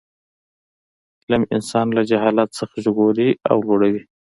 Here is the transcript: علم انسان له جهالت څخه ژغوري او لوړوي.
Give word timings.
علم 1.23 1.43
انسان 1.55 1.87
له 1.97 2.01
جهالت 2.09 2.49
څخه 2.59 2.75
ژغوري 2.85 3.29
او 3.51 3.57
لوړوي. 3.67 4.01